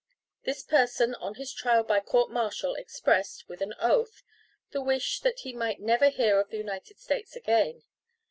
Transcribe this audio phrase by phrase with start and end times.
[0.45, 4.23] This person on his trial by court martial expressed, with an oath,
[4.71, 7.83] the wish that he might never hear of the United States again.